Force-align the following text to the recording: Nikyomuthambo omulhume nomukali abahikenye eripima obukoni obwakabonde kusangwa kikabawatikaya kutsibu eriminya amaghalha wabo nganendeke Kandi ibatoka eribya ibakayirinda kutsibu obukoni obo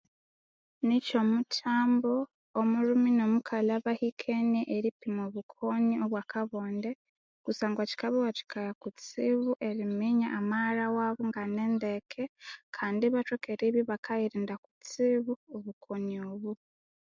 Nikyomuthambo 0.87 2.13
omulhume 2.59 3.09
nomukali 3.13 3.69
abahikenye 3.77 4.61
eripima 4.75 5.21
obukoni 5.29 5.93
obwakabonde 6.03 6.91
kusangwa 7.43 7.83
kikabawatikaya 7.89 8.71
kutsibu 8.81 9.51
eriminya 9.69 10.27
amaghalha 10.39 10.87
wabo 10.97 11.21
nganendeke 11.29 12.23
Kandi 12.75 13.03
ibatoka 13.09 13.45
eribya 13.55 13.81
ibakayirinda 13.85 14.55
kutsibu 14.63 15.33
obukoni 15.55 16.15
obo 16.31 16.51